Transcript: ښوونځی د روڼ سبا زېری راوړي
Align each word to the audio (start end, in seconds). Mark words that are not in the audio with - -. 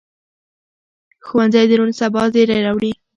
ښوونځی 1.25 1.65
د 1.69 1.71
روڼ 1.79 1.89
سبا 2.01 2.23
زېری 2.33 2.57
راوړي 2.65 2.91